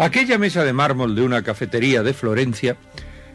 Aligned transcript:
Aquella 0.00 0.38
mesa 0.38 0.64
de 0.64 0.72
mármol 0.72 1.14
de 1.14 1.20
una 1.20 1.42
cafetería 1.42 2.02
de 2.02 2.14
Florencia 2.14 2.78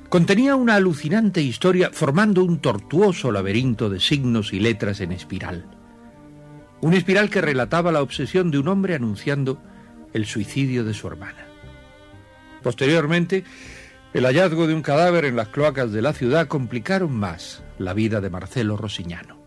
contenía 0.09 0.55
una 0.55 0.73
alucinante 0.73 1.39
historia 1.39 1.91
formando 1.93 2.43
un 2.43 2.57
tortuoso 2.57 3.31
laberinto 3.31 3.87
de 3.87 3.99
signos 3.99 4.51
y 4.51 4.59
letras 4.59 4.99
en 4.99 5.11
espiral. 5.11 5.69
Una 6.81 6.97
espiral 6.97 7.29
que 7.29 7.39
relataba 7.39 7.91
la 7.91 8.01
obsesión 8.01 8.49
de 8.49 8.57
un 8.57 8.67
hombre 8.67 8.95
anunciando 8.95 9.61
el 10.11 10.25
suicidio 10.25 10.83
de 10.83 10.95
su 10.95 11.05
hermana. 11.05 11.45
Posteriormente, 12.63 13.43
el 14.15 14.25
hallazgo 14.25 14.65
de 14.65 14.73
un 14.73 14.81
cadáver 14.81 15.25
en 15.25 15.35
las 15.35 15.49
cloacas 15.49 15.91
de 15.91 16.01
la 16.01 16.13
ciudad 16.13 16.47
complicaron 16.47 17.15
más 17.15 17.63
la 17.77 17.93
vida 17.93 18.21
de 18.21 18.31
Marcelo 18.31 18.75
Rosiñano. 18.75 19.37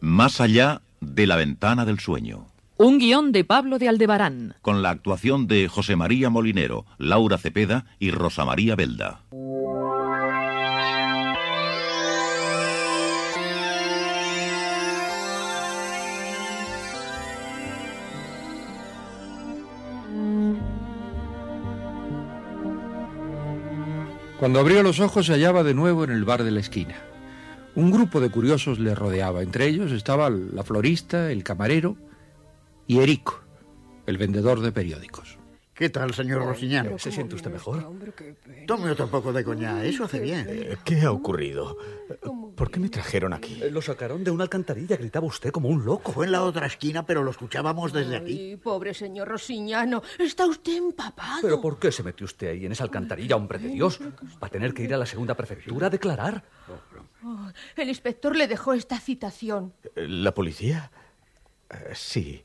Más 0.00 0.40
allá 0.40 0.80
de 1.02 1.26
la 1.26 1.36
ventana 1.36 1.84
del 1.84 2.00
sueño. 2.00 2.53
Un 2.76 2.98
guion 2.98 3.30
de 3.30 3.44
Pablo 3.44 3.78
de 3.78 3.88
Aldebarán. 3.88 4.56
Con 4.60 4.82
la 4.82 4.90
actuación 4.90 5.46
de 5.46 5.68
José 5.68 5.94
María 5.94 6.28
Molinero, 6.28 6.86
Laura 6.98 7.38
Cepeda 7.38 7.86
y 8.00 8.10
Rosa 8.10 8.44
María 8.44 8.74
Belda. 8.74 9.20
Cuando 24.40 24.58
abrió 24.58 24.82
los 24.82 24.98
ojos 24.98 25.26
se 25.26 25.32
hallaba 25.32 25.62
de 25.62 25.74
nuevo 25.74 26.02
en 26.02 26.10
el 26.10 26.24
bar 26.24 26.42
de 26.42 26.50
la 26.50 26.58
esquina. 26.58 26.96
Un 27.76 27.92
grupo 27.92 28.20
de 28.20 28.30
curiosos 28.30 28.80
le 28.80 28.96
rodeaba. 28.96 29.42
Entre 29.42 29.68
ellos 29.68 29.92
estaba 29.92 30.28
la 30.28 30.64
florista, 30.64 31.30
el 31.30 31.44
camarero 31.44 31.96
y 32.86 33.00
Erico, 33.00 33.40
el 34.06 34.18
vendedor 34.18 34.60
de 34.60 34.72
periódicos. 34.72 35.38
¿Qué 35.74 35.90
tal, 35.90 36.14
señor 36.14 36.44
Rosiñano? 36.44 37.00
¿Se 37.00 37.10
siente 37.10 37.34
usted 37.34 37.50
mejor? 37.50 37.84
Tome 38.64 38.92
otro 38.92 39.08
poco 39.08 39.32
de 39.32 39.42
coñac, 39.42 39.82
eso 39.82 40.04
hace 40.04 40.20
bien. 40.20 40.46
Eh, 40.48 40.76
¿Qué 40.84 41.00
ha 41.00 41.10
ocurrido? 41.10 41.76
¿Por 42.54 42.70
qué 42.70 42.78
me 42.78 42.88
trajeron 42.88 43.32
aquí? 43.32 43.60
Lo 43.72 43.82
sacaron 43.82 44.22
de 44.22 44.30
una 44.30 44.44
alcantarilla, 44.44 44.96
gritaba 44.96 45.26
usted 45.26 45.50
como 45.50 45.68
un 45.68 45.84
loco. 45.84 46.12
Fue 46.12 46.26
en 46.26 46.32
la 46.32 46.44
otra 46.44 46.66
esquina, 46.66 47.04
pero 47.04 47.24
lo 47.24 47.32
escuchábamos 47.32 47.92
desde 47.92 48.14
aquí. 48.16 48.50
Ay, 48.50 48.56
pobre 48.56 48.94
señor 48.94 49.26
Rosiñano, 49.26 50.00
está 50.20 50.46
usted 50.46 50.76
empapado. 50.76 51.40
¿Pero 51.42 51.60
por 51.60 51.80
qué 51.80 51.90
se 51.90 52.04
metió 52.04 52.24
usted 52.24 52.50
ahí 52.50 52.66
en 52.66 52.70
esa 52.70 52.84
alcantarilla, 52.84 53.34
hombre 53.34 53.58
de 53.58 53.68
Dios? 53.70 54.00
¿Va 54.40 54.46
a 54.46 54.50
tener 54.50 54.74
que 54.74 54.84
ir 54.84 54.94
a 54.94 54.96
la 54.96 55.06
segunda 55.06 55.34
prefectura 55.34 55.88
a 55.88 55.90
declarar? 55.90 56.44
Oh, 57.24 57.50
el 57.74 57.88
inspector 57.88 58.36
le 58.36 58.46
dejó 58.46 58.74
esta 58.74 59.00
citación. 59.00 59.72
¿La 59.96 60.32
policía? 60.32 60.92
Eh, 61.68 61.90
sí. 61.94 62.44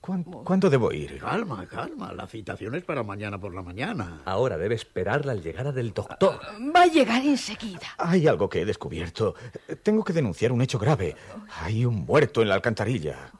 ¿Cuán- 0.00 0.24
¿Cuándo 0.24 0.70
debo 0.70 0.92
ir? 0.92 1.18
Calma, 1.18 1.66
calma, 1.66 2.12
la 2.12 2.26
citación 2.26 2.74
es 2.74 2.84
para 2.84 3.02
mañana 3.02 3.38
por 3.38 3.54
la 3.54 3.62
mañana. 3.62 4.22
Ahora 4.24 4.56
debe 4.58 4.74
esperar 4.74 5.24
la 5.26 5.34
llegada 5.34 5.72
del 5.72 5.92
doctor. 5.92 6.40
Va 6.74 6.82
a 6.82 6.86
llegar 6.86 7.22
enseguida. 7.22 7.86
Hay 7.98 8.26
algo 8.26 8.48
que 8.48 8.62
he 8.62 8.64
descubierto. 8.64 9.34
Tengo 9.82 10.04
que 10.04 10.12
denunciar 10.12 10.52
un 10.52 10.62
hecho 10.62 10.78
grave. 10.78 11.16
Hay 11.62 11.84
un 11.84 12.04
muerto 12.06 12.42
en 12.42 12.48
la 12.48 12.54
alcantarilla. 12.54 13.32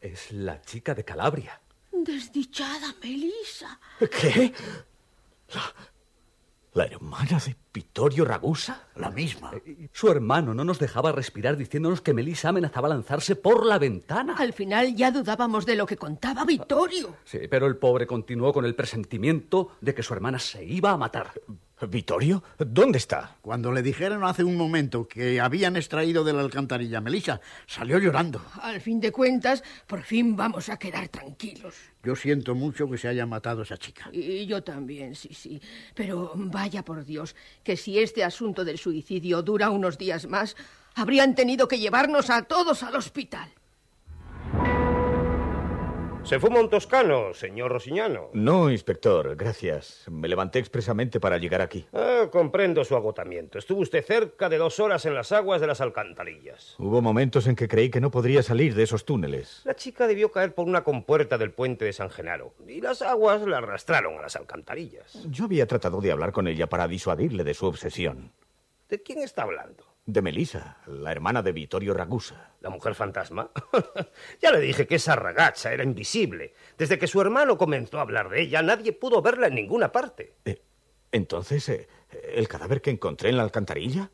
Es 0.00 0.32
la 0.32 0.60
chica 0.62 0.94
de 0.94 1.04
Calabria. 1.04 1.60
Desdichada 1.92 2.94
Melisa. 3.02 3.78
¿Qué? 3.98 4.52
¿La, 5.54 5.62
la 6.74 6.84
hermana 6.86 7.38
de 7.38 7.56
Vittorio 7.74 8.24
Ragusa? 8.24 8.86
La 8.94 9.10
misma. 9.10 9.50
Su 9.92 10.08
hermano 10.08 10.54
no 10.54 10.62
nos 10.62 10.78
dejaba 10.78 11.10
respirar 11.10 11.56
diciéndonos 11.56 12.00
que 12.00 12.14
Melissa 12.14 12.50
amenazaba 12.50 12.88
lanzarse 12.88 13.34
por 13.34 13.66
la 13.66 13.80
ventana. 13.80 14.36
Al 14.38 14.52
final 14.52 14.94
ya 14.94 15.10
dudábamos 15.10 15.66
de 15.66 15.74
lo 15.74 15.84
que 15.84 15.96
contaba 15.96 16.44
Vittorio. 16.44 17.16
Sí, 17.24 17.40
pero 17.50 17.66
el 17.66 17.76
pobre 17.76 18.06
continuó 18.06 18.52
con 18.52 18.64
el 18.64 18.76
presentimiento 18.76 19.72
de 19.80 19.92
que 19.92 20.04
su 20.04 20.14
hermana 20.14 20.38
se 20.38 20.64
iba 20.64 20.92
a 20.92 20.96
matar. 20.96 21.32
¿Vittorio? 21.88 22.44
¿Dónde 22.56 22.98
está? 22.98 23.36
Cuando 23.42 23.72
le 23.72 23.82
dijeron 23.82 24.24
hace 24.24 24.44
un 24.44 24.56
momento 24.56 25.08
que 25.08 25.40
habían 25.40 25.76
extraído 25.76 26.22
de 26.22 26.32
la 26.32 26.40
alcantarilla 26.40 26.98
a 26.98 27.00
Melissa, 27.00 27.40
salió 27.66 27.98
llorando. 27.98 28.40
Al 28.62 28.80
fin 28.80 29.00
de 29.00 29.10
cuentas, 29.10 29.64
por 29.86 30.02
fin 30.02 30.36
vamos 30.36 30.68
a 30.68 30.78
quedar 30.78 31.08
tranquilos. 31.08 31.74
Yo 32.04 32.14
siento 32.14 32.54
mucho 32.54 32.88
que 32.88 32.98
se 32.98 33.08
haya 33.08 33.26
matado 33.26 33.62
esa 33.62 33.76
chica. 33.76 34.08
Y 34.12 34.46
yo 34.46 34.62
también, 34.62 35.14
sí, 35.14 35.32
sí. 35.32 35.60
Pero 35.94 36.32
vaya 36.36 36.84
por 36.84 37.04
Dios, 37.04 37.34
que 37.64 37.76
si 37.76 37.98
este 37.98 38.22
asunto 38.22 38.64
del 38.64 38.78
suicidio 38.78 39.42
dura 39.42 39.70
unos 39.70 39.98
días 39.98 40.26
más, 40.26 40.54
habrían 40.94 41.34
tenido 41.34 41.66
que 41.66 41.78
llevarnos 41.78 42.30
a 42.30 42.42
todos 42.42 42.82
al 42.82 42.94
hospital. 42.94 43.50
Se 46.24 46.40
fuma 46.40 46.58
un 46.58 46.70
toscano, 46.70 47.34
señor 47.34 47.70
Rosiñano. 47.70 48.30
No, 48.32 48.70
inspector, 48.70 49.36
gracias. 49.36 50.06
Me 50.10 50.26
levanté 50.26 50.58
expresamente 50.58 51.20
para 51.20 51.36
llegar 51.36 51.60
aquí. 51.60 51.86
Ah, 51.92 52.28
comprendo 52.32 52.82
su 52.82 52.96
agotamiento. 52.96 53.58
Estuvo 53.58 53.82
usted 53.82 54.02
cerca 54.02 54.48
de 54.48 54.56
dos 54.56 54.80
horas 54.80 55.04
en 55.04 55.14
las 55.14 55.32
aguas 55.32 55.60
de 55.60 55.66
las 55.66 55.82
alcantarillas. 55.82 56.76
Hubo 56.78 57.02
momentos 57.02 57.46
en 57.46 57.56
que 57.56 57.68
creí 57.68 57.90
que 57.90 58.00
no 58.00 58.10
podría 58.10 58.42
salir 58.42 58.74
de 58.74 58.84
esos 58.84 59.04
túneles. 59.04 59.60
La 59.64 59.76
chica 59.76 60.06
debió 60.06 60.32
caer 60.32 60.54
por 60.54 60.66
una 60.66 60.82
compuerta 60.82 61.36
del 61.36 61.50
puente 61.52 61.84
de 61.84 61.92
San 61.92 62.08
Genaro 62.08 62.54
y 62.66 62.80
las 62.80 63.02
aguas 63.02 63.42
la 63.42 63.58
arrastraron 63.58 64.18
a 64.18 64.22
las 64.22 64.34
alcantarillas. 64.34 65.22
Yo 65.28 65.44
había 65.44 65.66
tratado 65.66 66.00
de 66.00 66.10
hablar 66.10 66.32
con 66.32 66.48
ella 66.48 66.68
para 66.68 66.88
disuadirle 66.88 67.44
de 67.44 67.52
su 67.52 67.66
obsesión. 67.66 68.32
¿De 68.88 69.02
quién 69.02 69.18
está 69.18 69.42
hablando? 69.42 69.93
De 70.06 70.20
Melisa, 70.20 70.76
la 70.86 71.12
hermana 71.12 71.42
de 71.42 71.52
Vittorio 71.52 71.94
Ragusa. 71.94 72.50
¿La 72.60 72.68
mujer 72.68 72.94
fantasma? 72.94 73.50
ya 74.42 74.52
le 74.52 74.60
dije 74.60 74.86
que 74.86 74.96
esa 74.96 75.16
ragacha 75.16 75.72
era 75.72 75.82
invisible. 75.82 76.52
Desde 76.76 76.98
que 76.98 77.06
su 77.06 77.22
hermano 77.22 77.56
comenzó 77.56 77.98
a 77.98 78.02
hablar 78.02 78.28
de 78.28 78.42
ella, 78.42 78.60
nadie 78.60 78.92
pudo 78.92 79.22
verla 79.22 79.46
en 79.46 79.54
ninguna 79.54 79.90
parte. 79.92 80.34
Eh, 80.44 80.60
Entonces, 81.10 81.68
eh, 81.70 81.88
¿el 82.34 82.48
cadáver 82.48 82.82
que 82.82 82.90
encontré 82.90 83.30
en 83.30 83.38
la 83.38 83.44
alcantarilla? 83.44 84.10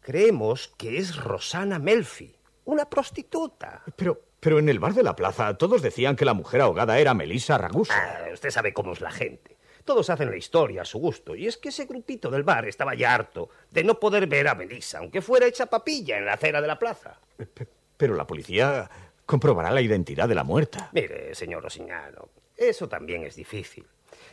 Creemos 0.00 0.68
que 0.78 0.96
es 0.96 1.16
Rosana 1.16 1.78
Melfi, 1.78 2.34
una 2.64 2.88
prostituta. 2.88 3.82
Pero, 3.96 4.22
pero 4.40 4.58
en 4.58 4.70
el 4.70 4.78
bar 4.78 4.94
de 4.94 5.02
la 5.02 5.14
plaza 5.14 5.58
todos 5.58 5.82
decían 5.82 6.16
que 6.16 6.24
la 6.24 6.32
mujer 6.34 6.62
ahogada 6.62 6.98
era 6.98 7.12
Melisa 7.12 7.58
Ragusa. 7.58 7.94
Ah, 7.94 8.32
usted 8.32 8.50
sabe 8.50 8.72
cómo 8.72 8.94
es 8.94 9.02
la 9.02 9.10
gente. 9.10 9.53
Todos 9.84 10.08
hacen 10.10 10.30
la 10.30 10.36
historia 10.36 10.82
a 10.82 10.84
su 10.86 10.98
gusto, 10.98 11.34
y 11.34 11.46
es 11.46 11.58
que 11.58 11.68
ese 11.68 11.84
grupito 11.84 12.30
del 12.30 12.42
bar 12.42 12.66
estaba 12.66 12.94
ya 12.94 13.14
harto 13.14 13.50
de 13.70 13.84
no 13.84 14.00
poder 14.00 14.26
ver 14.26 14.48
a 14.48 14.54
Melissa, 14.54 14.98
aunque 14.98 15.20
fuera 15.20 15.46
hecha 15.46 15.66
papilla 15.66 16.16
en 16.18 16.24
la 16.26 16.34
acera 16.34 16.60
de 16.62 16.66
la 16.68 16.78
plaza. 16.78 17.18
Pe- 17.36 17.66
Pero 17.96 18.14
la 18.14 18.26
policía 18.26 18.90
comprobará 19.26 19.70
la 19.70 19.80
identidad 19.82 20.28
de 20.28 20.34
la 20.34 20.44
muerta. 20.44 20.88
Mire, 20.92 21.34
señor 21.34 21.62
Rosignano, 21.62 22.28
eso 22.56 22.88
también 22.88 23.24
es 23.24 23.36
difícil. 23.36 23.84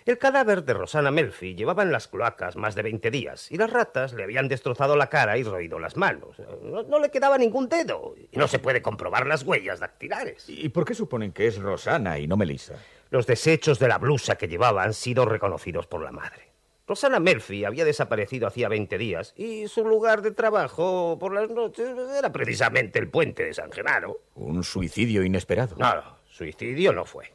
El 0.06 0.18
cadáver 0.18 0.64
de 0.64 0.74
Rosana 0.74 1.12
Melfi 1.12 1.54
llevaba 1.54 1.84
en 1.84 1.92
las 1.92 2.08
cloacas 2.08 2.56
más 2.56 2.74
de 2.76 2.82
20 2.84 3.12
días 3.12 3.52
y 3.52 3.58
las 3.58 3.70
ratas 3.72 4.14
le 4.14 4.24
habían 4.24 4.48
destrozado 4.48 4.96
la 4.96 5.08
cara 5.10 5.38
y 5.38 5.44
roído 5.44 5.80
las 5.80 5.96
manos. 5.98 6.38
No, 6.64 6.84
no 6.84 7.00
le 7.00 7.12
quedaba 7.12 7.38
ningún 7.38 7.68
dedo 7.70 8.16
y 8.32 8.38
no 8.38 8.48
se 8.48 8.58
puede 8.60 8.82
comprobar 8.82 9.28
las 9.28 9.44
huellas 9.44 9.80
dactilares. 9.80 10.46
¿Y 10.48 10.70
por 10.70 10.86
qué 10.86 10.96
suponen 10.96 11.32
que 11.34 11.48
es 11.48 11.58
Rosana 11.60 12.18
y 12.20 12.28
no 12.28 12.38
Melissa? 12.38 12.76
Los 13.12 13.28
desechos 13.28 13.78
de 13.78 13.90
la 13.90 13.98
blusa 13.98 14.38
que 14.38 14.48
llevaba 14.48 14.84
han 14.84 14.94
sido 14.94 15.26
reconocidos 15.26 15.86
por 15.86 16.02
la 16.02 16.14
madre. 16.14 16.54
Rosana 16.88 17.20
Melfi 17.20 17.66
había 17.66 17.84
desaparecido 17.84 18.48
hacía 18.48 18.70
20 18.70 18.98
días 18.98 19.34
y 19.36 19.68
su 19.68 19.86
lugar 19.86 20.22
de 20.22 20.32
trabajo 20.32 21.18
por 21.20 21.34
las 21.34 21.50
noches 21.50 21.90
era 22.18 22.32
precisamente 22.32 23.00
el 23.00 23.10
puente 23.10 23.44
de 23.44 23.54
San 23.54 23.70
Genaro. 23.70 24.22
Un 24.36 24.64
suicidio 24.64 25.26
inesperado. 25.26 25.76
No, 25.78 26.20
suicidio 26.30 26.94
no 26.94 27.04
fue. 27.04 27.34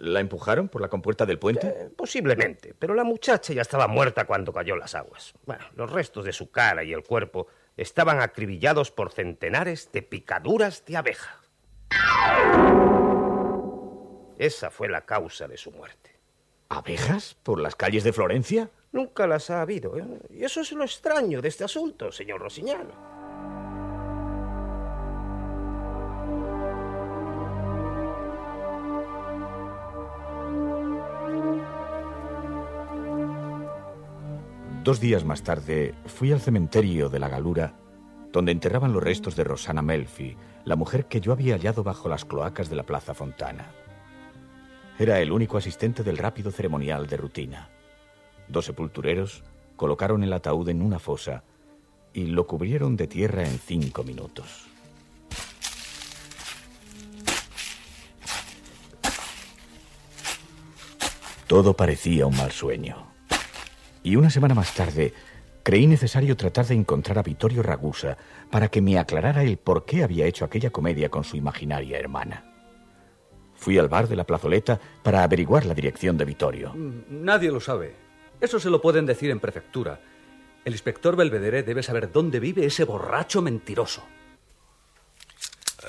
¿La 0.00 0.20
empujaron 0.20 0.68
por 0.68 0.82
la 0.82 0.88
compuerta 0.88 1.24
del 1.24 1.38
puente? 1.38 1.66
Eh, 1.66 1.88
posiblemente, 1.96 2.74
pero 2.78 2.94
la 2.94 3.02
muchacha 3.02 3.54
ya 3.54 3.62
estaba 3.62 3.88
muerta 3.88 4.26
cuando 4.26 4.52
cayó 4.52 4.76
las 4.76 4.94
aguas. 4.94 5.32
Bueno, 5.46 5.64
los 5.76 5.90
restos 5.90 6.26
de 6.26 6.34
su 6.34 6.50
cara 6.50 6.84
y 6.84 6.92
el 6.92 7.02
cuerpo 7.02 7.46
estaban 7.78 8.20
acribillados 8.20 8.90
por 8.90 9.12
centenares 9.12 9.90
de 9.92 10.02
picaduras 10.02 10.84
de 10.84 10.98
abeja. 10.98 11.40
Esa 14.38 14.70
fue 14.70 14.88
la 14.88 15.02
causa 15.02 15.48
de 15.48 15.56
su 15.56 15.70
muerte. 15.70 16.16
¿Abejas? 16.68 17.36
¿Por 17.42 17.60
las 17.60 17.74
calles 17.74 18.04
de 18.04 18.12
Florencia? 18.12 18.70
Nunca 18.92 19.26
las 19.26 19.50
ha 19.50 19.62
habido. 19.62 19.96
¿eh? 19.96 20.04
Y 20.30 20.44
eso 20.44 20.60
es 20.60 20.72
lo 20.72 20.84
extraño 20.84 21.40
de 21.40 21.48
este 21.48 21.64
asunto, 21.64 22.12
señor 22.12 22.40
Rosiñano. 22.40 23.16
Dos 34.82 35.00
días 35.00 35.24
más 35.24 35.42
tarde 35.42 35.94
fui 36.06 36.30
al 36.30 36.40
cementerio 36.40 37.08
de 37.08 37.18
la 37.18 37.28
Galura, 37.28 37.74
donde 38.30 38.52
enterraban 38.52 38.92
los 38.92 39.02
restos 39.02 39.34
de 39.34 39.42
Rosana 39.42 39.82
Melfi, 39.82 40.36
la 40.64 40.76
mujer 40.76 41.06
que 41.06 41.20
yo 41.20 41.32
había 41.32 41.54
hallado 41.54 41.82
bajo 41.82 42.08
las 42.08 42.24
cloacas 42.24 42.68
de 42.68 42.76
la 42.76 42.84
Plaza 42.84 43.12
Fontana. 43.12 43.72
Era 44.98 45.20
el 45.20 45.30
único 45.30 45.58
asistente 45.58 46.02
del 46.02 46.16
rápido 46.16 46.50
ceremonial 46.50 47.06
de 47.06 47.18
rutina. 47.18 47.68
Dos 48.48 48.64
sepultureros 48.64 49.44
colocaron 49.76 50.24
el 50.24 50.32
ataúd 50.32 50.70
en 50.70 50.80
una 50.80 50.98
fosa 50.98 51.44
y 52.14 52.26
lo 52.26 52.46
cubrieron 52.46 52.96
de 52.96 53.06
tierra 53.06 53.42
en 53.42 53.58
cinco 53.58 54.04
minutos. 54.04 54.66
Todo 61.46 61.74
parecía 61.74 62.26
un 62.26 62.36
mal 62.36 62.50
sueño. 62.50 63.06
Y 64.02 64.16
una 64.16 64.30
semana 64.30 64.54
más 64.54 64.74
tarde 64.74 65.12
creí 65.62 65.86
necesario 65.86 66.38
tratar 66.38 66.66
de 66.66 66.74
encontrar 66.74 67.18
a 67.18 67.22
Vittorio 67.22 67.62
Ragusa 67.62 68.16
para 68.50 68.68
que 68.68 68.80
me 68.80 68.98
aclarara 68.98 69.42
el 69.42 69.58
por 69.58 69.84
qué 69.84 70.02
había 70.02 70.26
hecho 70.26 70.46
aquella 70.46 70.70
comedia 70.70 71.10
con 71.10 71.22
su 71.22 71.36
imaginaria 71.36 71.98
hermana. 71.98 72.55
Fui 73.66 73.78
al 73.78 73.88
bar 73.88 74.06
de 74.06 74.14
la 74.14 74.22
plazoleta 74.22 74.78
para 75.02 75.24
averiguar 75.24 75.66
la 75.66 75.74
dirección 75.74 76.16
de 76.16 76.24
Vittorio. 76.24 76.72
Nadie 76.76 77.50
lo 77.50 77.58
sabe. 77.60 77.96
Eso 78.40 78.60
se 78.60 78.70
lo 78.70 78.80
pueden 78.80 79.06
decir 79.06 79.28
en 79.32 79.40
prefectura. 79.40 80.00
El 80.64 80.72
inspector 80.72 81.16
Belvedere 81.16 81.64
debe 81.64 81.82
saber 81.82 82.12
dónde 82.12 82.38
vive 82.38 82.64
ese 82.64 82.84
borracho 82.84 83.42
mentiroso. 83.42 84.06
Eh, 85.82 85.88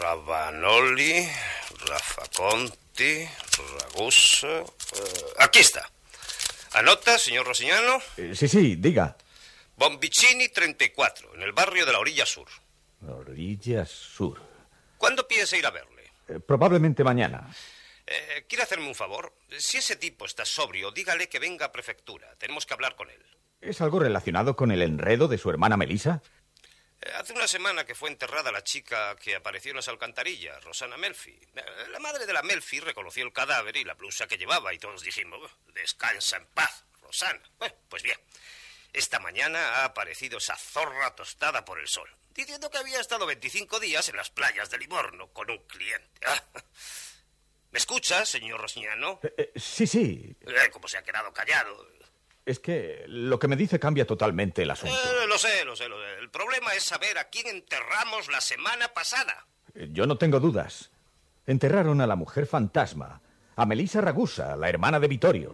Ravanoli, 0.00 1.28
Rafa 1.86 2.22
Conti, 2.34 3.28
Ragusa. 3.82 4.60
eh, 4.60 4.64
aquí 5.40 5.58
está. 5.58 5.86
¿Anota, 6.72 7.18
señor 7.18 7.46
Rosignano? 7.46 7.98
Eh, 8.16 8.32
sí, 8.34 8.48
sí, 8.48 8.76
diga. 8.76 9.14
Bombicini 9.76 10.48
34, 10.48 11.34
en 11.34 11.42
el 11.42 11.52
barrio 11.52 11.84
de 11.84 11.92
la 11.92 11.98
Orilla 11.98 12.24
Sur. 12.24 12.48
Orilla 13.06 13.84
Sur. 13.84 14.40
¿Cuándo 14.96 15.28
piensa 15.28 15.54
ir 15.58 15.66
a 15.66 15.70
verle? 15.70 15.93
Eh, 16.28 16.40
probablemente 16.40 17.04
mañana. 17.04 17.48
Eh, 18.06 18.44
¿Quiere 18.48 18.64
hacerme 18.64 18.86
un 18.88 18.94
favor? 18.94 19.34
Si 19.58 19.78
ese 19.78 19.96
tipo 19.96 20.26
está 20.26 20.44
sobrio, 20.44 20.90
dígale 20.90 21.28
que 21.28 21.38
venga 21.38 21.66
a 21.66 21.72
prefectura. 21.72 22.34
Tenemos 22.36 22.66
que 22.66 22.74
hablar 22.74 22.96
con 22.96 23.10
él. 23.10 23.22
¿Es 23.60 23.80
algo 23.80 23.98
relacionado 24.00 24.56
con 24.56 24.70
el 24.70 24.82
enredo 24.82 25.26
de 25.28 25.38
su 25.38 25.48
hermana 25.48 25.76
Melissa? 25.78 26.22
Eh, 27.00 27.10
Hace 27.18 27.32
una 27.32 27.48
semana 27.48 27.84
que 27.86 27.94
fue 27.94 28.10
enterrada 28.10 28.52
la 28.52 28.62
chica 28.62 29.16
que 29.16 29.34
apareció 29.36 29.70
en 29.70 29.76
las 29.76 29.88
alcantarillas, 29.88 30.62
Rosana 30.64 30.96
Melfi. 30.98 31.30
Eh, 31.32 31.62
La 31.90 31.98
madre 31.98 32.26
de 32.26 32.32
la 32.32 32.42
Melfi 32.42 32.80
reconoció 32.80 33.24
el 33.24 33.32
cadáver 33.32 33.76
y 33.76 33.84
la 33.84 33.94
blusa 33.94 34.26
que 34.26 34.36
llevaba 34.36 34.74
y 34.74 34.78
todos 34.78 35.02
dijimos, 35.02 35.40
"Oh, 35.42 35.72
descansa 35.72 36.36
en 36.36 36.46
paz, 36.52 36.84
Rosana. 37.02 37.40
Bueno, 37.58 37.74
pues 37.88 38.02
bien, 38.02 38.18
esta 38.94 39.18
mañana 39.18 39.58
ha 39.80 39.84
aparecido 39.84 40.38
esa 40.38 40.56
zorra 40.56 41.14
tostada 41.14 41.64
por 41.64 41.78
el 41.78 41.88
sol, 41.88 42.08
diciendo 42.34 42.70
que 42.70 42.78
había 42.78 43.00
estado 43.00 43.26
25 43.26 43.78
días 43.80 44.08
en 44.08 44.16
las 44.16 44.30
playas 44.30 44.70
de 44.70 44.78
Livorno 44.78 45.28
con 45.34 45.50
un 45.50 45.58
cliente. 45.66 46.08
¿Me 47.70 47.78
escucha, 47.78 48.24
señor 48.24 48.60
Rosignano? 48.60 49.18
Eh, 49.36 49.52
sí, 49.56 49.86
sí. 49.86 50.36
Eh, 50.40 50.70
como 50.72 50.86
se 50.88 50.96
ha 50.96 51.02
quedado 51.02 51.32
callado. 51.32 51.86
Es 52.46 52.60
que 52.60 53.04
lo 53.08 53.38
que 53.38 53.48
me 53.48 53.56
dice 53.56 53.80
cambia 53.80 54.06
totalmente 54.06 54.62
el 54.62 54.70
asunto. 54.70 54.94
Eh, 54.94 55.26
lo 55.26 55.36
sé, 55.38 55.64
lo 55.64 55.74
sé, 55.74 55.88
lo 55.88 55.96
sé. 55.98 56.14
El 56.20 56.30
problema 56.30 56.72
es 56.74 56.84
saber 56.84 57.18
a 57.18 57.28
quién 57.30 57.48
enterramos 57.48 58.28
la 58.28 58.40
semana 58.40 58.88
pasada. 58.94 59.46
Eh, 59.74 59.88
Yo 59.90 60.06
no 60.06 60.18
tengo 60.18 60.38
dudas. 60.40 60.90
Enterraron 61.46 62.00
a 62.00 62.06
la 62.06 62.16
mujer 62.16 62.46
fantasma, 62.46 63.20
a 63.56 63.66
Melissa 63.66 64.00
Ragusa, 64.00 64.56
la 64.56 64.68
hermana 64.68 65.00
de 65.00 65.08
Vittorio. 65.08 65.52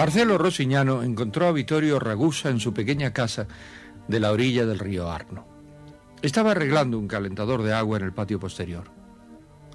Marcelo 0.00 0.38
Rosignano 0.38 1.02
encontró 1.02 1.46
a 1.46 1.52
Vittorio 1.52 1.98
Ragusa 1.98 2.48
en 2.48 2.58
su 2.58 2.72
pequeña 2.72 3.12
casa 3.12 3.46
de 4.08 4.18
la 4.18 4.32
orilla 4.32 4.64
del 4.64 4.78
río 4.78 5.10
Arno. 5.10 5.46
Estaba 6.22 6.52
arreglando 6.52 6.98
un 6.98 7.06
calentador 7.06 7.62
de 7.62 7.74
agua 7.74 7.98
en 7.98 8.04
el 8.04 8.14
patio 8.14 8.40
posterior. 8.40 8.84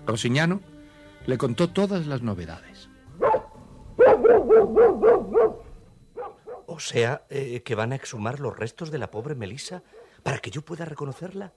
Rosignano 0.07 0.62
le 1.27 1.38
contó 1.38 1.69
todas 1.69 2.07
las 2.07 2.24
novedades. 2.24 2.89
O 6.66 6.80
sea, 6.80 7.27
eh, 7.30 7.62
que 7.62 7.75
van 7.75 7.92
a 7.92 7.95
exhumar 7.95 8.39
los 8.39 8.57
restos 8.57 8.89
de 8.89 8.98
la 8.98 9.12
pobre 9.12 9.36
Melissa 9.36 9.83
para 10.24 10.39
que 10.39 10.50
yo 10.50 10.63
pueda 10.63 10.86
reconocerla. 10.86 11.54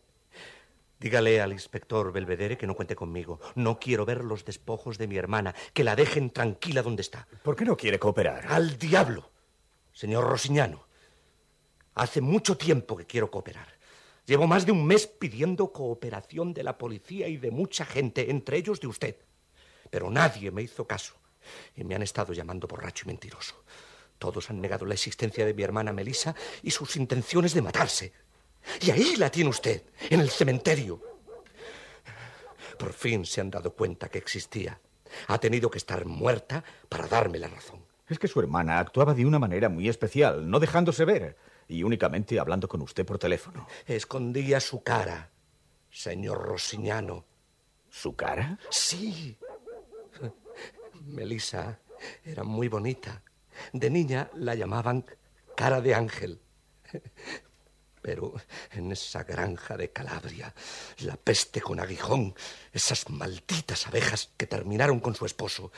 Dígale 1.00 1.40
al 1.40 1.52
inspector 1.52 2.12
Belvedere 2.12 2.58
que 2.58 2.66
no 2.66 2.74
cuente 2.74 2.96
conmigo. 2.96 3.40
No 3.54 3.78
quiero 3.78 4.04
ver 4.04 4.24
los 4.24 4.44
despojos 4.44 4.98
de 4.98 5.06
mi 5.06 5.16
hermana. 5.16 5.54
Que 5.72 5.84
la 5.84 5.94
dejen 5.94 6.30
tranquila 6.30 6.82
donde 6.82 7.02
está. 7.02 7.28
¿Por 7.42 7.54
qué 7.54 7.64
no 7.64 7.76
quiere 7.76 7.98
cooperar? 7.98 8.46
Al 8.48 8.78
diablo. 8.78 9.30
Señor 9.92 10.24
Rosignano, 10.24 10.86
hace 11.94 12.20
mucho 12.20 12.56
tiempo 12.56 12.96
que 12.96 13.06
quiero 13.06 13.30
cooperar. 13.30 13.78
Llevo 14.26 14.46
más 14.46 14.66
de 14.66 14.72
un 14.72 14.86
mes 14.86 15.06
pidiendo 15.06 15.72
cooperación 15.72 16.52
de 16.52 16.62
la 16.62 16.76
policía 16.76 17.28
y 17.28 17.36
de 17.36 17.50
mucha 17.50 17.84
gente, 17.84 18.30
entre 18.30 18.58
ellos 18.58 18.80
de 18.80 18.86
usted. 18.86 19.16
Pero 19.90 20.10
nadie 20.10 20.50
me 20.50 20.62
hizo 20.62 20.86
caso. 20.86 21.14
Y 21.74 21.84
me 21.84 21.94
han 21.94 22.02
estado 22.02 22.32
llamando 22.32 22.68
borracho 22.68 23.04
y 23.06 23.08
mentiroso. 23.08 23.64
Todos 24.18 24.50
han 24.50 24.60
negado 24.60 24.84
la 24.84 24.94
existencia 24.94 25.46
de 25.46 25.54
mi 25.54 25.62
hermana 25.62 25.92
Melissa 25.92 26.34
y 26.62 26.72
sus 26.72 26.96
intenciones 26.96 27.54
de 27.54 27.62
matarse. 27.62 28.12
Y 28.80 28.90
ahí 28.90 29.16
la 29.16 29.30
tiene 29.30 29.50
usted, 29.50 29.82
en 30.10 30.20
el 30.20 30.30
cementerio. 30.30 31.00
Por 32.78 32.92
fin 32.92 33.24
se 33.26 33.40
han 33.40 33.50
dado 33.50 33.72
cuenta 33.74 34.08
que 34.08 34.18
existía. 34.18 34.80
Ha 35.26 35.38
tenido 35.38 35.70
que 35.70 35.78
estar 35.78 36.04
muerta 36.04 36.62
para 36.88 37.08
darme 37.08 37.38
la 37.38 37.48
razón. 37.48 37.84
Es 38.08 38.18
que 38.18 38.28
su 38.28 38.40
hermana 38.40 38.78
actuaba 38.78 39.14
de 39.14 39.26
una 39.26 39.38
manera 39.38 39.68
muy 39.68 39.88
especial, 39.88 40.48
no 40.48 40.60
dejándose 40.60 41.04
ver, 41.04 41.36
y 41.66 41.82
únicamente 41.82 42.38
hablando 42.38 42.68
con 42.68 42.80
usted 42.82 43.04
por 43.04 43.18
teléfono. 43.18 43.66
Escondía 43.86 44.60
su 44.60 44.82
cara, 44.82 45.30
señor 45.90 46.42
Rosignano. 46.42 47.26
¿Su 47.90 48.14
cara? 48.16 48.58
Sí. 48.70 49.36
Melissa 51.04 51.80
era 52.24 52.44
muy 52.44 52.68
bonita. 52.68 53.22
De 53.72 53.90
niña 53.90 54.30
la 54.34 54.54
llamaban 54.54 55.04
cara 55.56 55.80
de 55.80 55.94
ángel. 55.94 56.40
Pero 58.02 58.34
en 58.72 58.92
esa 58.92 59.24
granja 59.24 59.76
de 59.76 59.90
Calabria, 59.90 60.54
la 60.98 61.16
peste 61.16 61.60
con 61.60 61.80
aguijón, 61.80 62.34
esas 62.72 63.08
malditas 63.10 63.86
abejas 63.86 64.30
que 64.36 64.46
terminaron 64.46 65.00
con 65.00 65.14
su 65.14 65.26
esposo, 65.26 65.72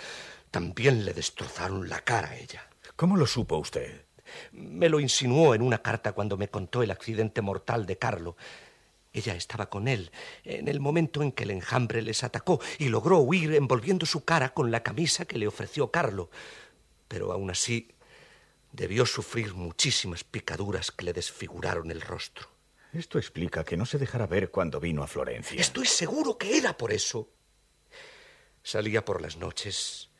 también 0.50 1.04
le 1.04 1.14
destrozaron 1.14 1.88
la 1.88 2.00
cara 2.00 2.30
a 2.30 2.36
ella. 2.36 2.68
¿Cómo 2.96 3.16
lo 3.16 3.26
supo 3.26 3.56
usted? 3.56 4.04
Me 4.52 4.88
lo 4.88 5.00
insinuó 5.00 5.54
en 5.54 5.62
una 5.62 5.82
carta 5.82 6.12
cuando 6.12 6.36
me 6.36 6.48
contó 6.48 6.82
el 6.82 6.90
accidente 6.90 7.40
mortal 7.40 7.86
de 7.86 7.98
Carlo. 7.98 8.36
Ella 9.12 9.34
estaba 9.34 9.68
con 9.68 9.88
él 9.88 10.12
en 10.44 10.68
el 10.68 10.78
momento 10.78 11.22
en 11.22 11.32
que 11.32 11.42
el 11.42 11.50
enjambre 11.50 12.00
les 12.02 12.22
atacó 12.22 12.60
y 12.78 12.88
logró 12.88 13.18
huir 13.18 13.54
envolviendo 13.54 14.06
su 14.06 14.24
cara 14.24 14.54
con 14.54 14.70
la 14.70 14.82
camisa 14.82 15.24
que 15.24 15.38
le 15.38 15.48
ofreció 15.48 15.90
Carlo. 15.90 16.30
Pero 17.08 17.32
aún 17.32 17.50
así 17.50 17.88
debió 18.72 19.06
sufrir 19.06 19.54
muchísimas 19.54 20.24
picaduras 20.24 20.90
que 20.90 21.04
le 21.04 21.12
desfiguraron 21.12 21.90
el 21.90 22.00
rostro. 22.00 22.48
Esto 22.92 23.18
explica 23.18 23.64
que 23.64 23.76
no 23.76 23.86
se 23.86 23.98
dejara 23.98 24.26
ver 24.26 24.50
cuando 24.50 24.80
vino 24.80 25.02
a 25.02 25.06
Florencia. 25.06 25.60
Estoy 25.60 25.86
seguro 25.86 26.36
que 26.36 26.56
era 26.56 26.76
por 26.76 26.92
eso. 26.92 27.30
Salía 28.62 29.04
por 29.04 29.22
las 29.22 29.36
noches 29.36 30.10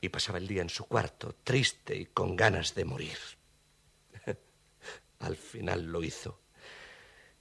y 0.00 0.08
pasaba 0.08 0.38
el 0.38 0.48
día 0.48 0.62
en 0.62 0.68
su 0.68 0.86
cuarto, 0.86 1.36
triste 1.44 1.96
y 1.96 2.06
con 2.06 2.36
ganas 2.36 2.74
de 2.74 2.84
morir. 2.84 3.18
Al 5.20 5.36
final 5.36 5.84
lo 5.86 6.02
hizo. 6.02 6.40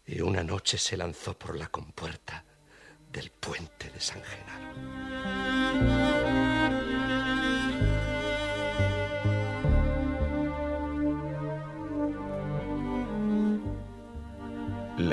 Y 0.05 0.21
una 0.21 0.43
noche 0.43 0.77
se 0.77 0.95
lanzó 0.95 1.37
por 1.37 1.57
la 1.57 1.67
compuerta, 1.67 2.45
del 3.11 3.31
puente 3.31 3.89
de 3.89 3.99
San 3.99 4.23
Genaro. 4.23 5.16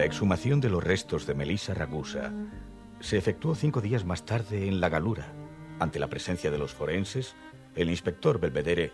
La 0.05 0.09
exhumación 0.09 0.61
de 0.61 0.69
los 0.69 0.85
restos 0.85 1.27
de 1.27 1.33
Melissa 1.33 1.73
Ragusa 1.73 2.31
se 3.01 3.17
efectuó 3.17 3.55
cinco 3.55 3.81
días 3.81 4.05
más 4.05 4.27
tarde 4.27 4.69
en 4.69 4.79
La 4.79 4.91
Galura, 4.91 5.33
ante 5.81 5.99
la 5.99 6.09
presencia 6.09 6.51
de 6.51 6.59
los 6.59 6.75
forenses, 6.75 7.35
el 7.75 7.89
inspector 7.89 8.39
Belvedere 8.39 8.93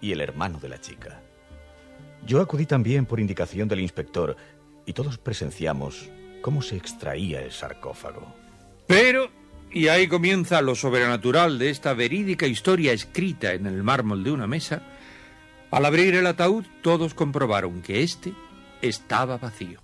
y 0.00 0.10
el 0.10 0.20
hermano 0.20 0.58
de 0.58 0.68
la 0.68 0.80
chica. 0.80 1.22
Yo 2.26 2.40
acudí 2.40 2.66
también 2.66 3.06
por 3.06 3.20
indicación 3.20 3.68
del 3.68 3.78
inspector 3.78 4.34
y 4.86 4.92
todos 4.92 5.18
presenciamos 5.18 6.10
cómo 6.42 6.62
se 6.62 6.74
extraía 6.74 7.40
el 7.42 7.52
sarcófago. 7.52 8.34
Pero, 8.88 9.30
y 9.70 9.86
ahí 9.86 10.08
comienza 10.08 10.62
lo 10.62 10.74
sobrenatural 10.74 11.60
de 11.60 11.70
esta 11.70 11.94
verídica 11.94 12.48
historia 12.48 12.92
escrita 12.92 13.52
en 13.52 13.66
el 13.66 13.84
mármol 13.84 14.24
de 14.24 14.32
una 14.32 14.48
mesa, 14.48 14.82
al 15.70 15.84
abrir 15.84 16.16
el 16.16 16.26
ataúd 16.26 16.64
todos 16.82 17.14
comprobaron 17.14 17.82
que 17.82 18.02
éste 18.02 18.34
estaba 18.82 19.38
vacío. 19.38 19.80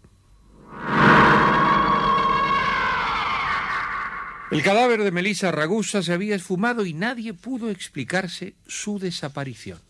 El 4.51 4.63
cadáver 4.63 5.03
de 5.03 5.11
Melissa 5.11 5.51
Ragusa 5.51 6.05
se 6.05 6.13
había 6.13 6.37
esfumado 6.37 6.87
y 6.87 6.95
nadie 6.95 7.35
pudo 7.35 7.69
explicarse 7.69 8.55
su 8.67 9.01
desaparición. 9.01 9.81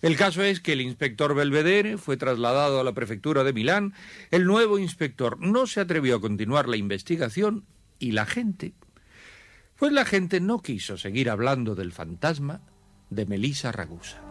El 0.00 0.16
caso 0.16 0.42
es 0.42 0.60
que 0.60 0.72
el 0.72 0.80
inspector 0.80 1.34
Belvedere 1.34 1.98
fue 1.98 2.16
trasladado 2.16 2.80
a 2.80 2.84
la 2.84 2.94
prefectura 2.94 3.44
de 3.44 3.52
Milán, 3.52 3.92
el 4.30 4.46
nuevo 4.46 4.78
inspector 4.78 5.38
no 5.38 5.66
se 5.66 5.80
atrevió 5.80 6.16
a 6.16 6.20
continuar 6.22 6.70
la 6.70 6.78
investigación 6.78 7.66
y 7.98 8.12
la 8.12 8.24
gente, 8.24 8.72
pues 9.76 9.92
la 9.92 10.06
gente 10.06 10.40
no 10.40 10.62
quiso 10.62 10.96
seguir 10.96 11.28
hablando 11.28 11.74
del 11.74 11.92
fantasma 11.92 12.62
de 13.10 13.26
Melissa 13.26 13.72
Ragusa. 13.72 14.22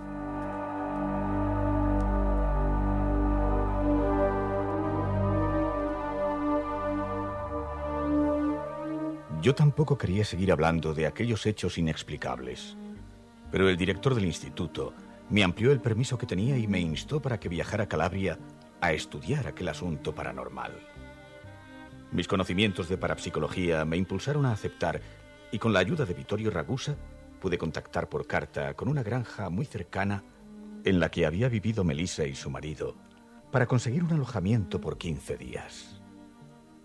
Yo 9.41 9.55
tampoco 9.55 9.97
quería 9.97 10.25
seguir 10.25 10.51
hablando 10.51 10.93
de 10.93 11.07
aquellos 11.07 11.45
hechos 11.45 11.77
inexplicables, 11.77 12.75
pero 13.49 13.69
el 13.69 13.77
director 13.77 14.13
del 14.13 14.25
instituto 14.25 14.93
me 15.29 15.45
amplió 15.45 15.71
el 15.71 15.79
permiso 15.79 16.17
que 16.17 16.25
tenía 16.25 16.57
y 16.57 16.67
me 16.67 16.81
instó 16.81 17.21
para 17.21 17.39
que 17.39 17.47
viajara 17.47 17.85
a 17.85 17.87
Calabria 17.87 18.37
a 18.81 18.91
estudiar 18.91 19.47
aquel 19.47 19.69
asunto 19.69 20.13
paranormal. 20.13 20.73
Mis 22.11 22.27
conocimientos 22.27 22.89
de 22.89 22.97
parapsicología 22.97 23.85
me 23.85 23.95
impulsaron 23.95 24.45
a 24.45 24.51
aceptar 24.51 24.99
y 25.53 25.59
con 25.59 25.71
la 25.71 25.79
ayuda 25.79 26.05
de 26.05 26.15
Vittorio 26.15 26.51
Ragusa 26.51 26.97
pude 27.39 27.57
contactar 27.57 28.09
por 28.09 28.27
carta 28.27 28.73
con 28.73 28.89
una 28.89 29.03
granja 29.03 29.49
muy 29.49 29.65
cercana 29.65 30.21
en 30.83 30.99
la 30.99 31.09
que 31.09 31.25
había 31.25 31.47
vivido 31.47 31.85
Melissa 31.85 32.25
y 32.25 32.35
su 32.35 32.49
marido 32.49 32.97
para 33.53 33.67
conseguir 33.67 34.03
un 34.03 34.11
alojamiento 34.11 34.81
por 34.81 34.97
15 34.97 35.37
días. 35.37 36.01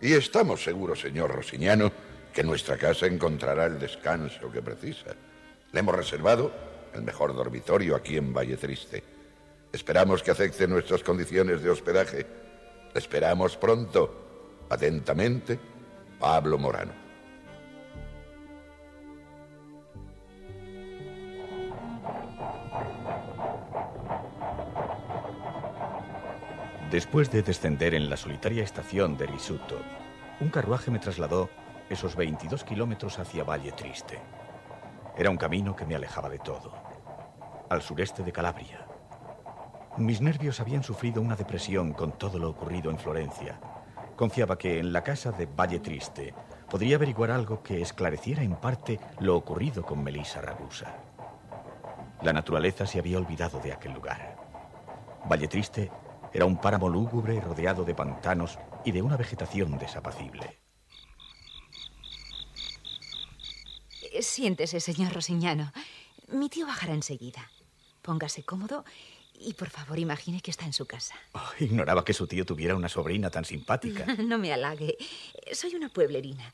Y 0.01 0.13
estamos 0.13 0.63
seguros, 0.63 1.01
señor 1.01 1.35
Rosignano, 1.35 1.91
que 2.35 2.43
nuestra 2.43 2.77
casa 2.77 3.07
encontrará 3.07 3.67
el 3.67 3.79
descanso 3.79 4.51
que 4.51 4.61
precisa. 4.61 5.15
Le 5.71 5.81
hemos 5.81 5.95
reservado 5.95 6.53
el 6.93 7.03
mejor 7.03 7.35
dormitorio 7.35 7.95
aquí 7.95 8.17
en 8.17 8.35
Valle 8.35 8.57
Triste. 8.57 9.05
Esperamos 9.73 10.23
que 10.23 10.33
acepte 10.33 10.67
nuestras 10.67 11.05
condiciones 11.05 11.63
de 11.63 11.71
hospedaje. 11.71 12.27
Le 12.93 12.99
esperamos 12.99 13.57
pronto. 13.57 14.67
Atentamente, 14.69 15.59
Pablo 16.19 16.59
Morano. 16.59 16.93
Después 26.91 27.31
de 27.31 27.43
descender 27.43 27.95
en 27.95 28.09
la 28.09 28.17
solitaria 28.17 28.63
estación 28.63 29.17
de 29.17 29.27
Risuto, 29.27 29.81
un 30.41 30.49
carruaje 30.49 30.91
me 30.91 31.01
trasladó 31.01 31.51
esos 31.89 32.17
22 32.17 32.65
kilómetros 32.65 33.19
hacia 33.19 33.45
Valle 33.45 33.73
Triste. 33.73 34.19
Era 35.17 35.31
un 35.31 35.37
camino 35.37 35.77
que 35.77 35.85
me 35.85 35.95
alejaba 35.95 36.29
de 36.29 36.39
todo, 36.39 36.73
al 37.69 37.83
sureste 37.83 38.23
de 38.23 38.33
Calabria. 38.33 38.87
Mis 39.99 40.21
nervios 40.21 40.61
habían 40.61 40.83
sufrido 40.83 41.23
una 41.23 41.37
depresión 41.37 41.93
con 41.93 42.13
todo 42.19 42.39
lo 42.39 42.51
ocurrido 42.51 42.91
en 42.91 42.99
Florencia. 42.99 43.61
Confiaba 44.17 44.59
que 44.59 44.79
en 44.79 44.93
la 44.93 45.03
casa 45.03 45.31
de 45.31 45.47
Valle 45.47 45.79
Triste 45.79 46.35
podría 46.69 46.97
averiguar 46.97 47.31
algo 47.31 47.63
que 47.63 47.81
esclareciera 47.81 48.43
en 48.43 48.57
parte 48.57 48.99
lo 49.21 49.37
ocurrido 49.37 49.85
con 49.85 50.03
Melissa 50.03 50.41
Ragusa. 50.41 50.97
La 52.23 52.33
naturaleza 52.33 52.87
se 52.87 52.99
había 52.99 53.19
olvidado 53.19 53.61
de 53.61 53.73
aquel 53.73 53.93
lugar. 53.93 54.37
Valle 55.31 55.47
Triste 55.47 55.91
era 56.33 56.47
un 56.47 56.57
páramo 56.57 56.89
lúgubre 56.89 57.41
rodeado 57.41 57.85
de 57.85 57.95
pantanos 57.95 58.59
y 58.85 58.91
de 58.91 59.03
una 59.03 59.17
vegetación 59.17 59.79
desapacible. 59.79 60.64
Siéntese, 64.25 64.81
señor 64.81 65.13
Rosignano. 65.13 65.73
Mi 66.29 66.49
tío 66.49 66.67
bajará 66.67 66.95
enseguida. 66.95 67.51
Póngase 68.03 68.43
cómodo 68.43 68.85
y 69.39 69.55
por 69.55 69.71
favor 69.71 69.99
imagine 69.99 70.41
que 70.41 70.51
está 70.51 70.65
en 70.65 70.73
su 70.73 70.87
casa. 70.87 71.15
Oh, 71.33 71.51
ignoraba 71.61 72.05
que 72.05 72.15
su 72.15 72.27
tío 72.27 72.45
tuviera 72.45 72.75
una 72.75 72.89
sobrina 72.89 73.31
tan 73.31 73.45
simpática. 73.45 74.07
No 74.19 74.39
me 74.39 74.53
halague. 74.53 74.97
Soy 75.53 75.75
una 75.75 75.89
pueblerina. 75.89 76.53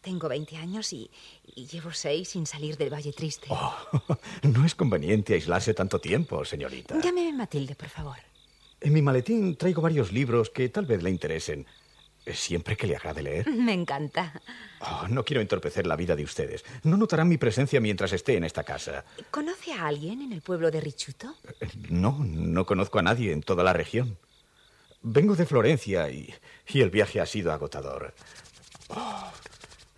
Tengo 0.00 0.28
20 0.28 0.56
años 0.56 0.92
y, 0.92 1.10
y 1.56 1.66
llevo 1.66 1.92
seis 1.92 2.28
sin 2.28 2.46
salir 2.46 2.76
del 2.76 2.92
Valle 2.92 3.12
Triste. 3.12 3.48
Oh, 3.50 3.74
no 4.42 4.64
es 4.64 4.74
conveniente 4.74 5.34
aislarse 5.34 5.74
tanto 5.74 6.00
tiempo, 6.00 6.44
señorita. 6.44 7.00
Llámeme 7.00 7.32
Matilde, 7.32 7.74
por 7.74 7.88
favor. 7.88 8.16
En 8.80 8.92
mi 8.92 9.02
maletín 9.02 9.56
traigo 9.56 9.82
varios 9.82 10.12
libros 10.12 10.50
que 10.50 10.68
tal 10.68 10.86
vez 10.86 11.02
le 11.02 11.10
interesen. 11.10 11.66
Siempre 12.34 12.76
que 12.76 12.86
le 12.86 12.96
agrade 12.96 13.22
leer. 13.22 13.50
Me 13.50 13.72
encanta. 13.72 14.40
Oh, 14.80 15.06
no 15.08 15.24
quiero 15.24 15.40
entorpecer 15.40 15.86
la 15.86 15.96
vida 15.96 16.14
de 16.14 16.24
ustedes. 16.24 16.64
No 16.82 16.96
notarán 16.96 17.28
mi 17.28 17.38
presencia 17.38 17.80
mientras 17.80 18.12
esté 18.12 18.36
en 18.36 18.44
esta 18.44 18.64
casa. 18.64 19.04
¿Conoce 19.30 19.72
a 19.72 19.86
alguien 19.86 20.22
en 20.22 20.32
el 20.32 20.42
pueblo 20.42 20.70
de 20.70 20.80
Richuto? 20.80 21.34
No, 21.88 22.18
no 22.20 22.66
conozco 22.66 22.98
a 22.98 23.02
nadie 23.02 23.32
en 23.32 23.42
toda 23.42 23.64
la 23.64 23.72
región. 23.72 24.18
Vengo 25.02 25.36
de 25.36 25.46
Florencia 25.46 26.10
y, 26.10 26.34
y 26.66 26.80
el 26.80 26.90
viaje 26.90 27.20
ha 27.20 27.26
sido 27.26 27.52
agotador. 27.52 28.14
Oh, 28.88 29.30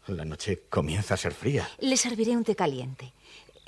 la 0.09 0.25
noche 0.25 0.63
comienza 0.69 1.15
a 1.15 1.17
ser 1.17 1.33
fría. 1.33 1.69
Le 1.79 1.97
serviré 1.97 2.37
un 2.37 2.45
té 2.45 2.55
caliente. 2.55 3.13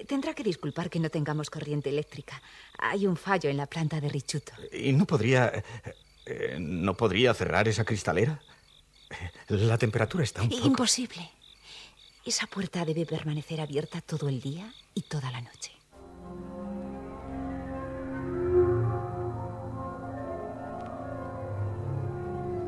Tendrá 0.06 0.34
que 0.34 0.42
disculpar 0.42 0.90
que 0.90 0.98
no 0.98 1.10
tengamos 1.10 1.48
corriente 1.48 1.88
eléctrica. 1.90 2.42
Hay 2.78 3.06
un 3.06 3.16
fallo 3.16 3.48
en 3.48 3.56
la 3.56 3.66
planta 3.66 4.00
de 4.00 4.08
Richuto. 4.08 4.52
¿Y 4.72 4.92
no 4.92 5.06
podría... 5.06 5.52
Eh, 6.24 6.56
¿No 6.60 6.96
podría 6.96 7.34
cerrar 7.34 7.66
esa 7.66 7.84
cristalera? 7.84 8.40
La 9.48 9.78
temperatura 9.78 10.24
está 10.24 10.42
un 10.42 10.50
poco... 10.50 10.66
Imposible. 10.66 11.30
Esa 12.24 12.46
puerta 12.46 12.84
debe 12.84 13.04
permanecer 13.04 13.60
abierta 13.60 14.00
todo 14.00 14.28
el 14.28 14.40
día 14.40 14.72
y 14.94 15.02
toda 15.02 15.30
la 15.30 15.40
noche. 15.40 15.72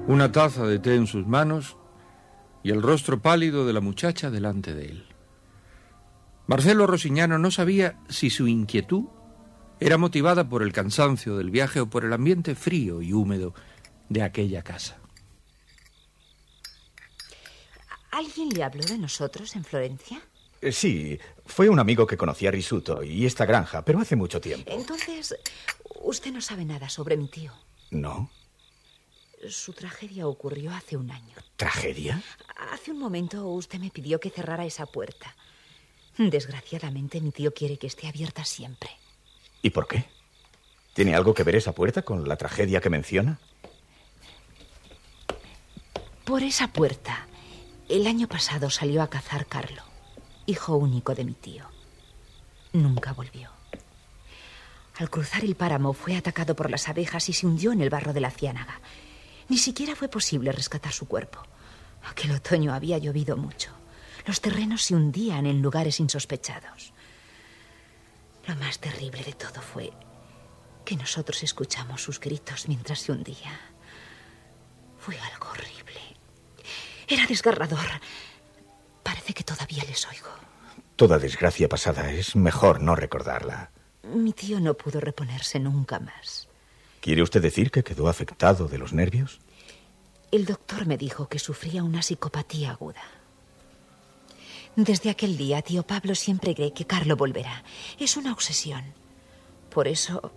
Una 0.07 0.33
taza 0.33 0.67
de 0.67 0.79
té 0.79 0.97
en 0.97 1.07
sus 1.07 1.27
manos 1.27 1.77
y 2.63 2.71
el 2.71 2.83
rostro 2.83 3.23
pálido 3.23 3.67
de 3.67 3.73
la 3.73 3.81
muchacha 3.81 4.31
delante 4.31 4.75
de 4.75 4.87
él. 4.87 5.07
Marcelo 6.47 6.87
Rosignano 6.87 7.39
no 7.39 7.51
sabía 7.51 7.99
si 8.09 8.29
su 8.29 8.47
inquietud 8.47 9.05
era 9.81 9.97
motivada 9.97 10.49
por 10.49 10.63
el 10.63 10.73
cansancio 10.73 11.37
del 11.37 11.51
viaje 11.51 11.81
o 11.81 11.89
por 11.89 12.05
el 12.05 12.13
ambiente 12.13 12.55
frío 12.55 13.01
y 13.01 13.13
húmedo 13.13 13.55
de 14.09 14.23
aquella 14.23 14.63
casa. 14.63 14.99
¿Alguien 18.15 18.51
le 18.51 18.63
habló 18.63 18.85
de 18.85 18.97
nosotros 18.97 19.57
en 19.57 19.65
Florencia? 19.65 20.23
Eh, 20.61 20.71
sí, 20.71 21.19
fue 21.47 21.69
un 21.69 21.81
amigo 21.81 22.07
que 22.07 22.17
conocía 22.17 22.49
a 22.49 22.53
Risuto 22.53 23.03
y 23.03 23.27
esta 23.27 23.45
granja, 23.45 23.85
pero 23.85 23.99
hace 23.99 24.15
mucho 24.15 24.41
tiempo. 24.41 24.71
Entonces, 24.71 25.35
usted 26.01 26.31
no 26.33 26.41
sabe 26.41 26.65
nada 26.65 26.89
sobre 26.89 27.17
mi 27.17 27.27
tío. 27.27 27.53
No. 27.91 28.31
Su 29.49 29.73
tragedia 29.73 30.29
ocurrió 30.29 30.73
hace 30.73 30.97
un 30.97 31.11
año. 31.11 31.35
¿Tragedia? 31.57 32.23
Hace 32.71 32.93
un 32.93 33.01
momento 33.01 33.49
usted 33.49 33.81
me 33.81 33.91
pidió 33.91 34.21
que 34.21 34.31
cerrara 34.31 34.65
esa 34.65 34.87
puerta. 34.87 35.35
Desgraciadamente, 36.17 37.21
mi 37.21 37.33
tío 37.33 37.53
quiere 37.53 37.79
que 37.79 37.89
esté 37.89 38.07
abierta 38.07 38.45
siempre. 38.45 38.91
¿Y 39.61 39.71
por 39.71 39.89
qué? 39.89 40.05
¿Tiene 40.93 41.17
algo 41.17 41.35
que 41.35 41.43
ver 41.43 41.57
esa 41.57 41.73
puerta 41.73 42.03
con 42.03 42.29
la 42.29 42.37
tragedia 42.37 42.81
que 42.81 42.91
menciona? 42.91 43.41
Por 46.25 46.45
esa 46.45 46.69
puerta, 46.69 47.27
el 47.89 48.07
año 48.07 48.29
pasado 48.29 48.71
salió 48.71 49.03
a 49.03 49.09
cazar 49.11 49.47
Carlo, 49.47 49.83
hijo 50.47 50.77
único 50.77 51.15
de 51.15 51.25
mi 51.25 51.35
tío. 51.35 51.67
Nunca 52.73 53.13
volvió. 53.13 53.51
Al 54.97 55.11
cruzar 55.11 55.45
el 55.45 55.55
páramo 55.55 55.93
fue 55.93 56.17
atacado 56.17 56.55
por 56.57 56.71
las 56.71 56.89
abejas 56.89 57.29
y 57.29 57.33
se 57.33 57.47
hundió 57.47 57.73
en 57.73 57.81
el 57.81 57.91
barro 57.91 58.13
de 58.13 58.21
la 58.21 58.31
ciénaga. 58.31 58.81
Ni 59.49 59.59
siquiera 59.59 59.95
fue 59.97 60.09
posible 60.09 60.53
rescatar 60.53 60.93
su 60.93 61.07
cuerpo. 61.07 61.41
Aquel 62.05 62.33
otoño 62.33 62.73
había 62.73 62.99
llovido 62.99 63.37
mucho. 63.37 63.71
Los 64.27 64.41
terrenos 64.41 64.83
se 64.83 64.95
hundían 64.95 65.47
en 65.47 65.61
lugares 65.61 66.01
insospechados. 66.01 66.93
Lo 68.47 68.57
más 68.57 68.79
terrible 68.79 69.23
de 69.23 69.33
todo 69.33 69.61
fue 69.61 69.93
que 70.85 70.97
nosotros 70.97 71.43
escuchamos 71.43 72.03
sus 72.03 72.21
gritos 72.21 72.69
mientras 72.69 73.01
se 73.01 73.13
hundía. 73.13 73.59
Fue 74.99 75.19
algo 75.19 75.49
horrible. 75.51 76.14
Era 77.09 77.27
desgarrador. 77.27 78.01
Parece 79.03 79.35
que 79.35 79.45
todavía 79.45 79.85
les 79.85 80.07
oigo. 80.07 80.31
Toda 80.97 81.19
desgracia 81.19 81.69
pasada 81.69 82.11
es 82.13 82.37
mejor 82.37 82.81
no 82.81 82.95
recordarla. 82.95 83.71
Mi 84.03 84.33
tío 84.33 84.61
no 84.61 84.75
pudo 84.75 85.01
reponerse 85.01 85.59
nunca 85.59 85.99
más. 85.99 86.49
¿Quiere 87.01 87.23
usted 87.23 87.43
decir 87.43 87.71
que 87.71 87.85
quedó 87.85 88.09
afectado 88.09 88.69
de 88.69 88.79
los 88.79 88.93
nervios? 88.93 89.41
El 90.31 90.47
doctor 90.47 90.87
me 90.87 90.97
dijo 90.97 91.29
que 91.29 91.39
sufría 91.39 91.85
una 91.85 92.03
psicopatía 92.03 92.71
aguda. 92.71 93.03
Desde 94.77 95.11
aquel 95.11 95.37
día, 95.37 95.63
tío 95.63 95.85
Pablo 95.85 96.15
siempre 96.15 96.55
cree 96.55 96.73
que 96.73 96.87
Carlo 96.87 97.17
volverá. 97.17 97.63
Es 97.99 98.17
una 98.17 98.33
obsesión. 98.33 98.85
Por 99.71 99.87
eso, 99.87 100.33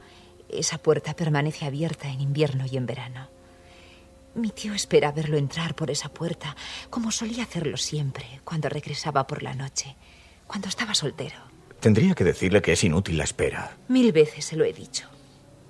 esa 0.49 0.77
puerta 0.77 1.15
permanece 1.15 1.65
abierta 1.65 2.09
en 2.09 2.21
invierno 2.21 2.65
y 2.69 2.77
en 2.77 2.85
verano. 2.85 3.29
Mi 4.37 4.51
tío 4.51 4.75
espera 4.75 5.11
verlo 5.11 5.35
entrar 5.35 5.73
por 5.73 5.89
esa 5.89 6.09
puerta, 6.09 6.55
como 6.91 7.11
solía 7.11 7.41
hacerlo 7.41 7.75
siempre, 7.75 8.39
cuando 8.43 8.69
regresaba 8.69 9.25
por 9.25 9.41
la 9.41 9.55
noche, 9.55 9.95
cuando 10.45 10.67
estaba 10.67 10.93
soltero. 10.93 11.37
Tendría 11.79 12.13
que 12.13 12.23
decirle 12.23 12.61
que 12.61 12.73
es 12.73 12.83
inútil 12.83 13.17
la 13.17 13.23
espera. 13.23 13.75
Mil 13.87 14.11
veces 14.11 14.45
se 14.45 14.55
lo 14.55 14.63
he 14.63 14.73
dicho, 14.73 15.09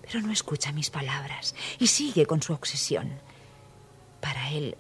pero 0.02 0.20
no 0.20 0.34
escucha 0.34 0.74
mis 0.74 0.90
palabras 0.90 1.56
y 1.80 1.88
sigue 1.88 2.26
con 2.26 2.42
su 2.42 2.52
obsesión. 2.52 3.22
Para 4.20 4.52
él, 4.52 4.76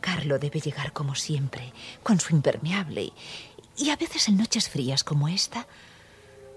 Carlo 0.00 0.38
debe 0.38 0.60
llegar 0.60 0.94
como 0.94 1.14
siempre, 1.14 1.74
con 2.02 2.20
su 2.20 2.34
impermeable. 2.34 3.12
Y, 3.76 3.90
a 3.90 3.96
veces 3.96 4.28
en 4.28 4.38
noches 4.38 4.70
frías 4.70 5.04
como 5.04 5.28
esta, 5.28 5.66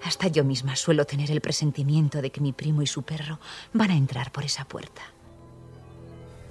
hasta 0.02 0.30
yo 0.30 0.46
misma 0.46 0.78
suelo 0.78 1.04
tener 1.04 1.30
el 1.30 1.42
presentimiento 1.42 2.22
de 2.22 2.32
que 2.32 2.40
mi 2.40 2.54
primo 2.54 2.82
y 2.82 2.88
su 2.88 3.04
perro 3.04 3.42
van 3.74 3.92
a 3.92 3.98
entrar 3.98 4.32
por 4.32 4.46
esa 4.46 4.64
puerta. 4.64 5.13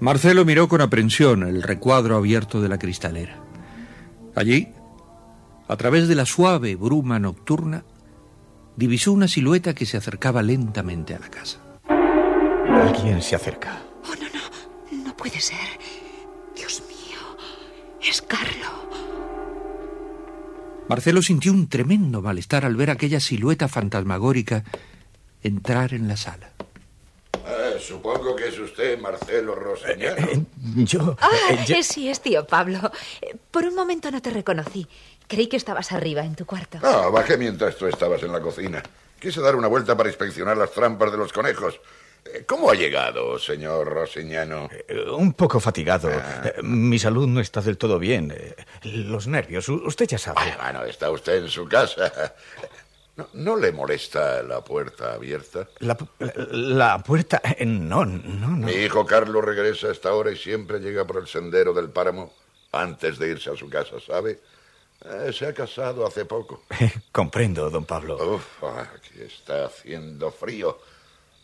Marcelo 0.03 0.43
miró 0.43 0.67
con 0.67 0.81
aprensión 0.81 1.43
el 1.43 1.63
recuadro 1.63 2.17
abierto 2.17 2.61
de 2.61 2.67
la 2.67 2.77
cristalera. 2.77 3.41
Allí, 4.35 4.67
a 5.69 5.77
través 5.77 6.09
de 6.09 6.15
la 6.15 6.25
suave 6.25 6.75
bruma 6.75 7.19
nocturna, 7.19 7.85
divisó 8.75 9.13
una 9.13 9.29
silueta 9.29 9.73
que 9.73 9.85
se 9.85 9.95
acercaba 9.95 10.43
lentamente 10.43 11.15
a 11.15 11.19
la 11.19 11.29
casa. 11.29 11.61
Alguien 11.87 13.21
se 13.21 13.37
acerca. 13.37 13.81
Oh, 14.03 14.13
no, 14.15 14.25
no, 14.27 15.05
no 15.05 15.15
puede 15.15 15.39
ser. 15.39 15.79
Dios 16.53 16.83
mío, 16.89 17.37
es 18.01 18.21
Carlo. 18.23 18.89
Marcelo 20.89 21.21
sintió 21.21 21.53
un 21.53 21.69
tremendo 21.69 22.21
malestar 22.21 22.65
al 22.65 22.75
ver 22.75 22.89
aquella 22.89 23.21
silueta 23.21 23.69
fantasmagórica 23.69 24.65
entrar 25.41 25.93
en 25.93 26.09
la 26.09 26.17
sala. 26.17 26.49
Ah, 27.75 27.79
supongo 27.79 28.35
que 28.35 28.47
es 28.49 28.59
usted 28.59 28.99
Marcelo 28.99 29.55
Roseñano. 29.55 30.27
Eh, 30.27 30.43
yo. 30.85 31.15
Ah, 31.19 31.29
eh, 31.51 31.59
yo- 31.65 31.75
eh, 31.75 31.83
sí, 31.83 32.09
es 32.09 32.21
tío 32.21 32.45
Pablo. 32.45 32.79
Eh, 33.21 33.35
Por 33.51 33.65
un 33.65 33.75
momento 33.75 34.11
no 34.11 34.21
te 34.21 34.29
reconocí. 34.29 34.87
Creí 35.27 35.47
que 35.47 35.57
estabas 35.57 35.91
arriba 35.91 36.23
en 36.23 36.35
tu 36.35 36.45
cuarto. 36.45 36.79
No, 36.81 37.11
bajé 37.11 37.37
mientras 37.37 37.75
tú 37.77 37.87
estabas 37.87 38.21
en 38.23 38.31
la 38.31 38.41
cocina. 38.41 38.83
Quise 39.19 39.41
dar 39.41 39.55
una 39.55 39.67
vuelta 39.67 39.95
para 39.95 40.09
inspeccionar 40.09 40.57
las 40.57 40.71
trampas 40.71 41.11
de 41.11 41.17
los 41.17 41.31
conejos. 41.31 41.79
Eh, 42.25 42.43
¿Cómo 42.45 42.69
ha 42.69 42.75
llegado, 42.75 43.37
señor 43.39 43.87
Roseñano? 43.87 44.69
Eh, 44.87 45.09
Un 45.11 45.33
poco 45.33 45.59
fatigado. 45.59 46.09
Eh, 46.11 46.61
Mi 46.61 46.99
salud 46.99 47.27
no 47.27 47.39
está 47.39 47.61
del 47.61 47.77
todo 47.77 47.99
bien. 47.99 48.33
Eh, 48.35 48.55
Los 48.83 49.27
nervios, 49.27 49.67
usted 49.69 50.07
ya 50.07 50.17
sabe. 50.17 50.39
Bueno, 50.41 50.57
bueno, 50.61 50.83
está 50.85 51.09
usted 51.09 51.35
en 51.43 51.49
su 51.49 51.65
casa. 51.67 52.33
¿No, 53.15 53.27
no 53.33 53.55
le 53.57 53.71
molesta 53.71 54.41
la 54.41 54.63
puerta 54.63 55.13
abierta? 55.13 55.67
La, 55.79 55.95
pu- 55.95 56.07
la 56.51 56.97
puerta. 57.03 57.41
eh, 57.43 57.65
No, 57.65 58.05
no, 58.05 58.47
no. 58.49 58.65
Mi 58.65 58.71
hijo 58.73 59.05
Carlos 59.05 59.43
regresa 59.45 59.87
a 59.87 59.91
esta 59.91 60.13
hora 60.13 60.31
y 60.31 60.35
siempre 60.37 60.79
llega 60.79 61.05
por 61.05 61.17
el 61.17 61.27
sendero 61.27 61.73
del 61.73 61.89
páramo 61.91 62.33
antes 62.71 63.19
de 63.19 63.29
irse 63.29 63.51
a 63.51 63.55
su 63.55 63.69
casa, 63.69 63.97
¿sabe? 64.05 64.41
Eh, 65.05 65.31
se 65.31 65.45
ha 65.45 65.53
casado 65.53 66.07
hace 66.07 66.25
poco. 66.25 66.63
Comprendo, 67.11 67.69
don 67.69 67.85
Pablo. 67.85 68.17
Uf, 68.35 68.63
aquí 68.63 69.21
está 69.21 69.65
haciendo 69.65 70.31
frío. 70.31 70.79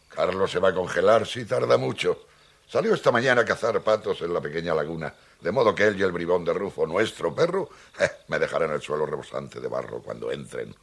Carlos 0.08 0.50
se 0.50 0.58
va 0.60 0.70
a 0.70 0.74
congelar 0.74 1.28
si 1.28 1.46
tarda 1.46 1.78
mucho. 1.78 2.26
Salió 2.70 2.94
esta 2.94 3.12
mañana 3.12 3.42
a 3.42 3.46
cazar 3.46 3.82
patos 3.82 4.22
en 4.22 4.32
la 4.32 4.42
pequeña 4.42 4.76
laguna, 4.76 5.12
de 5.42 5.52
modo 5.52 5.74
que 5.74 5.86
él 5.86 6.00
y 6.00 6.04
el 6.04 6.12
bribón 6.12 6.46
de 6.46 6.54
Rufo, 6.54 6.86
nuestro 6.86 7.34
perro, 7.34 7.68
eh, 8.00 8.12
me 8.28 8.38
dejarán 8.38 8.72
el 8.72 8.80
suelo 8.80 9.08
rebosante 9.08 9.60
de 9.60 9.68
barro 9.68 10.04
cuando 10.04 10.32
entren. 10.32 10.76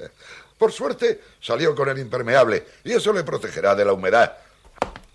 Por 0.58 0.72
suerte, 0.72 1.20
salió 1.40 1.76
con 1.76 1.88
el 1.90 1.98
impermeable 2.00 2.66
y 2.82 2.90
eso 2.92 3.12
le 3.12 3.22
protegerá 3.22 3.76
de 3.76 3.84
la 3.84 3.92
humedad. 3.92 4.36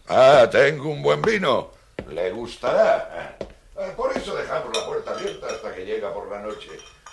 Ah, 0.08 0.48
tengo 0.50 0.92
un 0.92 1.04
buen 1.04 1.22
vino. 1.22 1.72
Le 2.08 2.32
gustará. 2.32 3.38
Eh, 3.78 3.94
Por 3.98 4.16
eso 4.16 4.34
dejamos 4.34 4.78
la 4.78 4.86
puerta 4.86 5.12
abierta 5.12 5.48
hasta 5.48 5.76
que 5.76 5.86
llega 5.86 6.14
por 6.14 6.30
la 6.32 6.40
noche. 6.40 6.70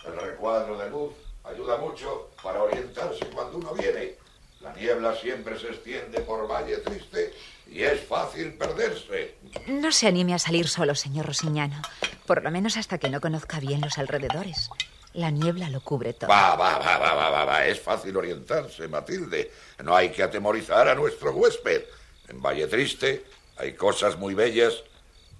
El 0.07 0.21
recuadro 0.21 0.79
de 0.79 0.89
luz 0.89 1.15
ayuda 1.43 1.79
mucho 1.79 2.31
para 2.45 2.63
orientarse 2.63 3.27
cuando 3.35 3.59
uno 3.59 3.75
viene. 3.75 4.15
La 4.61 4.73
niebla 4.75 5.17
siempre 5.17 5.59
se 5.59 5.69
extiende 5.69 6.21
por 6.21 6.49
Valle 6.49 6.77
Triste 6.79 7.33
y 7.71 7.83
es 7.83 8.01
fácil 8.01 8.55
perderse. 8.55 9.37
No 9.69 9.93
se 9.93 10.09
anime 10.09 10.35
a 10.35 10.39
salir 10.39 10.69
solo, 10.69 10.95
señor 10.95 11.27
Rosiñano. 11.27 11.81
Por 12.27 12.43
lo 12.43 12.51
menos 12.51 12.77
hasta 12.77 12.99
que 12.99 13.09
no 13.09 13.21
conozca 13.21 13.61
bien 13.61 13.81
los 13.81 13.97
alrededores. 13.99 14.71
La 15.13 15.31
niebla 15.31 15.71
lo 15.71 15.81
cubre 15.81 16.13
todo. 16.13 16.31
Va, 16.31 16.57
va, 16.57 16.79
va, 16.79 16.99
va, 16.99 17.15
va, 17.15 17.31
va, 17.31 17.45
va. 17.45 17.67
Es 17.67 17.81
fácil 17.81 18.17
orientarse, 18.17 18.87
Matilde. 18.89 19.51
No 19.85 19.97
hay 19.97 20.11
que 20.11 20.23
atemorizar 20.23 20.89
a 20.89 20.95
nuestro 20.95 21.33
huésped. 21.33 21.83
En 22.29 22.41
Valle 22.41 22.67
Triste 22.67 23.25
hay 23.57 23.75
cosas 23.75 24.17
muy 24.19 24.35
bellas 24.35 24.85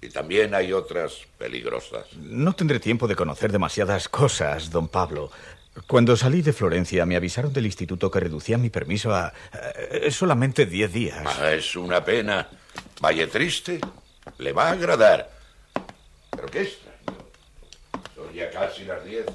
y 0.01 0.09
también 0.09 0.55
hay 0.55 0.73
otras 0.73 1.13
peligrosas. 1.37 2.11
No 2.17 2.53
tendré 2.53 2.79
tiempo 2.79 3.07
de 3.07 3.15
conocer 3.15 3.51
demasiadas 3.51 4.09
cosas, 4.09 4.69
don 4.69 4.87
Pablo. 4.87 5.31
Cuando 5.87 6.17
salí 6.17 6.41
de 6.41 6.51
Florencia 6.51 7.05
me 7.05 7.15
avisaron 7.15 7.53
del 7.53 7.65
instituto 7.65 8.11
que 8.11 8.19
reducían 8.19 8.61
mi 8.61 8.69
permiso 8.69 9.13
a 9.15 9.33
eh, 9.53 10.11
solamente 10.11 10.65
diez 10.65 10.91
días. 10.91 11.23
Ah, 11.39 11.53
es 11.53 11.75
una 11.75 12.03
pena. 12.03 12.49
Valle 13.01 13.27
Triste 13.27 13.79
le 14.37 14.51
va 14.51 14.67
a 14.67 14.71
agradar. 14.73 15.29
Pero 16.31 16.47
qué 16.47 16.63
extraño. 16.63 17.19
Son 18.15 18.33
ya 18.33 18.49
casi 18.49 18.83
las 18.83 19.03
diez 19.05 19.25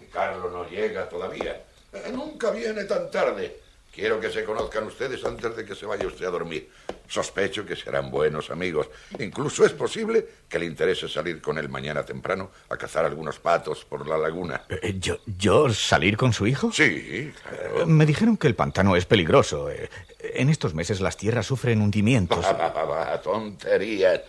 y 0.00 0.06
Carlos 0.06 0.52
no 0.52 0.68
llega 0.68 1.08
todavía. 1.08 1.62
Eh, 1.92 2.10
nunca 2.12 2.50
viene 2.50 2.84
tan 2.84 3.10
tarde. 3.10 3.60
Quiero 3.92 4.20
que 4.20 4.30
se 4.30 4.44
conozcan 4.44 4.84
ustedes 4.84 5.24
antes 5.24 5.56
de 5.56 5.64
que 5.64 5.74
se 5.74 5.84
vaya 5.84 6.06
usted 6.06 6.24
a 6.24 6.30
dormir. 6.30 6.70
Sospecho 7.08 7.66
que 7.66 7.74
serán 7.74 8.08
buenos 8.10 8.48
amigos. 8.50 8.88
Incluso 9.18 9.64
es 9.64 9.72
posible 9.72 10.26
que 10.48 10.60
le 10.60 10.66
interese 10.66 11.08
salir 11.08 11.42
con 11.42 11.58
él 11.58 11.68
mañana 11.68 12.04
temprano 12.04 12.50
a 12.68 12.76
cazar 12.76 13.04
algunos 13.04 13.40
patos 13.40 13.84
por 13.84 14.06
la 14.06 14.16
laguna. 14.16 14.62
Eh, 14.68 14.96
¿Yo, 15.00 15.18
¿Yo 15.26 15.68
salir 15.70 16.16
con 16.16 16.32
su 16.32 16.46
hijo? 16.46 16.70
Sí, 16.72 17.32
claro. 17.42 17.82
Eh, 17.82 17.86
Me 17.86 18.06
dijeron 18.06 18.36
que 18.36 18.46
el 18.46 18.54
pantano 18.54 18.94
es 18.94 19.06
peligroso. 19.06 19.68
Eh, 19.68 19.90
En 20.34 20.50
estos 20.50 20.72
meses 20.72 21.00
las 21.00 21.16
tierras 21.16 21.46
sufren 21.46 21.82
hundimientos. 21.82 22.44
Va, 22.44 22.68
va, 22.84 23.20
tonterías. 23.20 24.20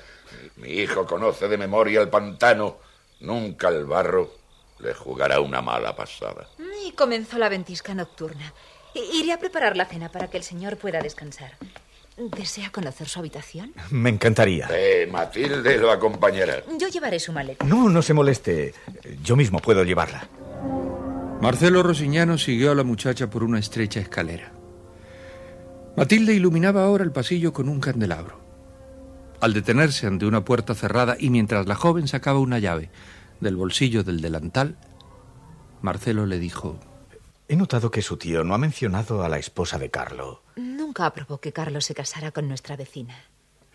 Mi 0.55 0.69
hijo 0.69 1.05
conoce 1.05 1.47
de 1.47 1.57
memoria 1.57 2.01
el 2.01 2.09
pantano. 2.09 2.77
Nunca 3.19 3.67
el 3.69 3.85
barro 3.85 4.33
le 4.79 4.95
jugará 4.95 5.39
una 5.39 5.61
mala 5.61 5.95
pasada. 5.95 6.47
Y 6.83 6.93
comenzó 6.93 7.37
la 7.37 7.47
ventisca 7.49 7.93
nocturna. 7.93 8.51
Iré 8.93 9.31
a 9.31 9.39
preparar 9.39 9.77
la 9.77 9.85
cena 9.85 10.09
para 10.11 10.29
que 10.29 10.37
el 10.37 10.43
señor 10.43 10.77
pueda 10.77 11.01
descansar. 11.01 11.51
¿Desea 12.17 12.71
conocer 12.71 13.07
su 13.07 13.19
habitación? 13.19 13.73
Me 13.89 14.09
encantaría. 14.09 14.67
Eh, 14.71 15.07
Matilde 15.11 15.77
lo 15.77 15.91
acompañará. 15.91 16.61
Yo 16.77 16.87
llevaré 16.89 17.19
su 17.19 17.31
maleta. 17.31 17.65
No, 17.65 17.89
no 17.89 18.01
se 18.01 18.13
moleste. 18.13 18.73
Yo 19.23 19.35
mismo 19.35 19.59
puedo 19.59 19.83
llevarla. 19.83 20.27
Marcelo 21.41 21.81
Rosiñano 21.81 22.37
siguió 22.37 22.71
a 22.71 22.75
la 22.75 22.83
muchacha 22.83 23.29
por 23.29 23.43
una 23.43 23.59
estrecha 23.59 23.99
escalera. 23.99 24.51
Matilde 25.95 26.33
iluminaba 26.33 26.83
ahora 26.83 27.03
el 27.03 27.11
pasillo 27.11 27.53
con 27.53 27.69
un 27.69 27.79
candelabro. 27.79 28.39
Al 29.39 29.53
detenerse 29.53 30.05
ante 30.05 30.25
una 30.25 30.45
puerta 30.45 30.75
cerrada 30.75 31.15
y 31.19 31.29
mientras 31.29 31.65
la 31.65 31.75
joven 31.75 32.07
sacaba 32.07 32.39
una 32.39 32.59
llave 32.59 32.91
del 33.39 33.55
bolsillo 33.55 34.03
del 34.03 34.21
delantal, 34.21 34.77
Marcelo 35.81 36.27
le 36.27 36.37
dijo, 36.37 36.79
He 37.51 37.57
notado 37.57 37.91
que 37.91 38.01
su 38.01 38.15
tío 38.15 38.45
no 38.45 38.53
ha 38.53 38.57
mencionado 38.57 39.25
a 39.25 39.27
la 39.27 39.37
esposa 39.37 39.77
de 39.77 39.91
Carlo. 39.91 40.41
Nunca 40.55 41.05
aprobó 41.05 41.41
que 41.41 41.51
Carlos 41.51 41.83
se 41.83 41.93
casara 41.93 42.31
con 42.31 42.47
nuestra 42.47 42.77
vecina. 42.77 43.25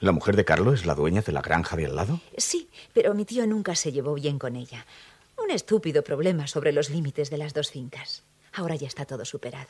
¿La 0.00 0.12
mujer 0.12 0.34
de 0.34 0.46
Carlo 0.46 0.72
es 0.72 0.86
la 0.86 0.94
dueña 0.94 1.20
de 1.20 1.32
la 1.32 1.42
granja 1.42 1.76
de 1.76 1.84
al 1.84 1.94
lado? 1.94 2.18
Sí, 2.38 2.70
pero 2.94 3.12
mi 3.12 3.26
tío 3.26 3.46
nunca 3.46 3.74
se 3.74 3.92
llevó 3.92 4.14
bien 4.14 4.38
con 4.38 4.56
ella. 4.56 4.86
Un 5.36 5.50
estúpido 5.50 6.02
problema 6.02 6.46
sobre 6.46 6.72
los 6.72 6.88
límites 6.88 7.28
de 7.28 7.36
las 7.36 7.52
dos 7.52 7.70
fincas. 7.70 8.22
Ahora 8.54 8.76
ya 8.76 8.86
está 8.86 9.04
todo 9.04 9.26
superado. 9.26 9.68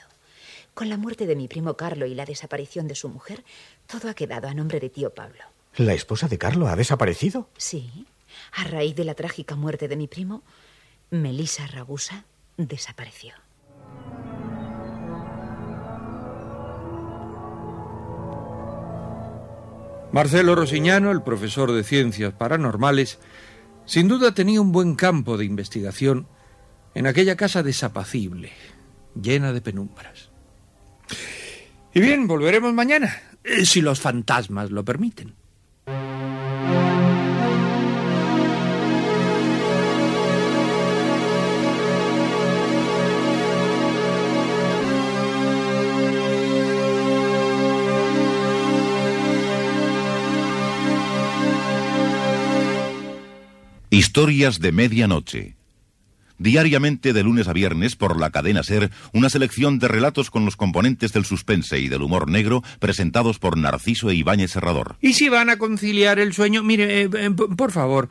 Con 0.73 0.89
la 0.89 0.99
muerte 0.99 1.27
de 1.27 1.35
mi 1.35 1.49
primo 1.49 1.77
Carlo 1.77 2.07
y 2.07 2.15
la 2.15 2.27
desaparición 2.27 2.87
de 2.87 2.95
su 2.95 3.09
mujer, 3.09 3.43
todo 3.89 4.09
ha 4.09 4.15
quedado 4.15 4.47
a 4.47 4.55
nombre 4.55 4.79
de 4.79 4.89
tío 4.89 5.13
Pablo. 5.15 5.43
¿La 5.79 5.95
esposa 5.95 6.29
de 6.29 6.39
Carlo 6.39 6.69
ha 6.69 6.77
desaparecido? 6.77 7.49
Sí. 7.57 8.07
A 8.53 8.63
raíz 8.63 8.95
de 8.95 9.03
la 9.03 9.15
trágica 9.15 9.57
muerte 9.57 9.89
de 9.89 9.97
mi 9.97 10.07
primo, 10.07 10.45
Melissa 11.11 11.67
Ragusa 11.67 12.25
desapareció. 12.57 13.35
Marcelo 20.17 20.55
Rosiñano, 20.55 21.11
el 21.11 21.21
profesor 21.21 21.73
de 21.73 21.85
ciencias 21.85 22.33
paranormales, 22.33 23.19
sin 23.85 24.09
duda 24.09 24.33
tenía 24.33 24.63
un 24.63 24.73
buen 24.73 24.95
campo 24.95 25.37
de 25.37 25.45
investigación 25.45 26.27
en 26.95 27.07
aquella 27.07 27.37
casa 27.37 27.63
desapacible, 27.63 28.51
llena 29.15 29.53
de 29.53 29.61
penumbras. 29.61 30.31
Y 31.93 32.01
bien, 32.01 32.27
volveremos 32.27 32.73
mañana, 32.73 33.15
eh, 33.45 33.67
si 33.67 33.83
los 33.83 34.01
fantasmas 34.01 34.71
lo 34.71 34.87
permiten. 34.87 35.35
Historias 53.97 54.61
de 54.61 54.73
Medianoche. 54.73 55.57
Diariamente 56.37 57.15
de 57.15 57.23
lunes 57.23 57.49
a 57.49 57.55
viernes 57.55 57.97
por 57.97 58.21
la 58.21 58.29
cadena 58.29 58.63
Ser, 58.63 58.91
una 59.15 59.31
selección 59.31 59.79
de 59.79 59.89
relatos 59.89 60.31
con 60.31 60.45
los 60.45 60.55
componentes 60.55 61.15
del 61.15 61.25
suspense 61.25 61.79
y 61.79 61.89
del 61.89 62.03
humor 62.03 62.29
negro 62.29 62.63
presentados 62.79 63.39
por 63.39 63.57
Narciso 63.57 64.11
e 64.11 64.15
Ibáñez 64.15 64.51
Serrador. 64.51 64.97
Y 65.01 65.15
si 65.15 65.31
van 65.31 65.49
a 65.49 65.57
conciliar 65.57 66.19
el 66.19 66.35
sueño, 66.35 66.63
mire, 66.63 67.05
eh, 67.05 67.11
eh, 67.11 67.31
por 67.31 67.73
favor, 67.73 68.11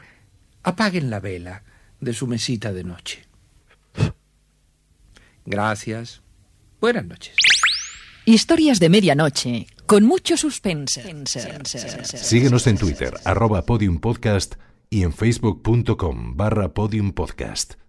apaguen 0.63 1.11
la 1.11 1.19
vela 1.19 1.61
de 2.01 2.13
su 2.13 2.25
mesita 2.25 2.73
de 2.73 2.83
noche. 2.83 3.27
Gracias. 5.45 6.23
Buenas 6.81 7.05
noches. 7.05 7.35
Historias 8.25 8.79
de 8.79 8.89
medianoche, 8.89 9.67
con 9.85 10.03
mucho 10.03 10.35
suspense. 10.35 11.03
Síguenos 12.05 12.65
en 12.65 12.79
Twitter, 12.79 13.13
arroba 13.23 13.61
podiumpodcast 13.61 14.55
y 14.89 15.03
en 15.03 15.13
facebook.com 15.13 16.35
barra 16.35 16.73
podiumpodcast. 16.73 17.84